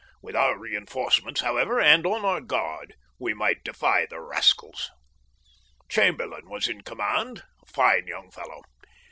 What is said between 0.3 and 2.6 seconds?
our reinforcements, however, and on our